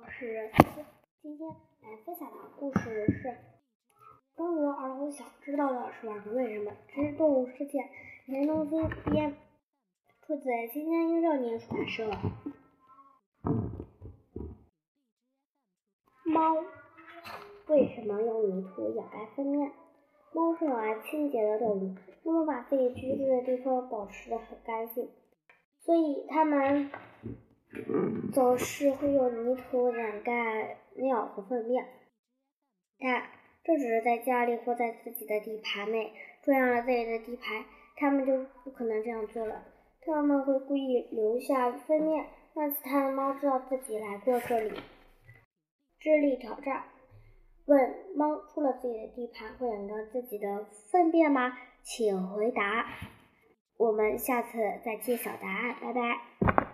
[0.00, 0.48] 我是
[1.22, 1.48] 今天
[1.82, 3.28] 来分享的故事是
[4.36, 7.80] 《中国儿童想知道的十万个为什么之动物世界》
[8.24, 9.34] 田东新编，
[10.22, 12.08] 出自新疆一少年出版社。
[16.22, 16.54] 猫
[17.66, 19.72] 为什么用泥土掩盖粪便？
[20.32, 25.10] 猫是爱清洁的动物，它们把自己居住的地方保持得很干净，
[25.80, 26.88] 所以它们
[28.38, 31.84] 总是会用泥土掩盖尿和粪便。
[33.00, 33.24] 但
[33.64, 36.12] 这只是在家里或在自己的地盘内，
[36.44, 37.64] 注意了自己的地盘，
[37.96, 39.64] 它们就不可能这样做了。
[40.02, 44.80] 它们会故意留下粪便，让其他的猫知道自己来过这里。
[45.98, 46.84] 智力挑战。
[47.66, 51.58] 问猫出了自己的地盘会掩盖自己的粪便吗？
[51.82, 52.86] 请回答。
[53.76, 55.74] 我们下次再揭晓答案。
[55.82, 56.67] 拜拜。